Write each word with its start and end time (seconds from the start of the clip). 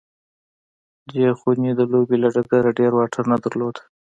دې 1.11 1.27
خونې 1.39 1.71
د 1.79 1.81
لوبې 1.91 2.17
له 2.23 2.29
ډګره 2.35 2.71
ډېر 2.79 2.91
واټن 2.95 3.25
نه 3.31 3.37
درلود 3.43 3.75